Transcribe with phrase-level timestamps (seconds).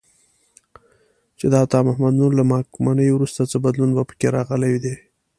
[1.37, 4.95] چې د عطا محمد نور له واکمنۍ وروسته څه بدلون په کې راغلی دی.